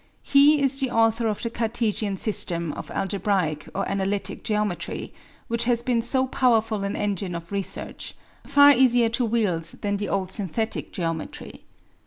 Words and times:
He 0.23 0.59
is 0.59 0.79
the 0.79 0.89
author 0.89 1.27
of 1.27 1.43
the 1.43 1.51
Cartesian 1.51 2.17
system 2.17 2.73
of 2.73 2.89
algebraic 2.89 3.67
or 3.75 3.87
analytic 3.87 4.43
geometry, 4.43 5.13
which 5.47 5.65
has 5.65 5.83
been 5.83 6.01
so 6.01 6.25
powerful 6.25 6.83
an 6.83 6.95
engine 6.95 7.35
of 7.35 7.51
research, 7.51 8.15
far 8.47 8.71
easier 8.73 9.09
to 9.09 9.23
wield 9.23 9.65
than 9.83 9.97
the 9.97 10.09
old 10.09 10.31
synthetic 10.31 10.91
geometry. 10.91 11.65